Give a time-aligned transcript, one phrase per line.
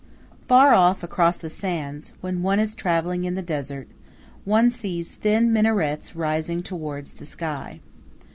[0.47, 3.87] Far off across the sands, when one is traveling in the desert,
[4.45, 7.81] one sees thin minarets rising toward the sky.